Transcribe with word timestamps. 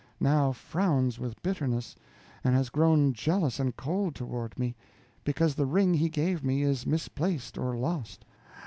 now 0.19 0.51
frowns 0.51 1.19
with 1.19 1.39
bitterness, 1.43 1.95
and 2.43 2.55
has 2.55 2.69
grown 2.71 3.13
jealous 3.13 3.59
and 3.59 3.77
cold 3.77 4.15
toward 4.15 4.57
me, 4.57 4.75
because 5.23 5.53
the 5.53 5.65
ring 5.67 5.93
he 5.93 6.09
gave 6.09 6.43
me 6.43 6.63
is 6.63 6.87
misplaced 6.87 7.55
or 7.55 7.75
lost. 7.77 8.25